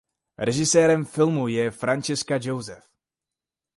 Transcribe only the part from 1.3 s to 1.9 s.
je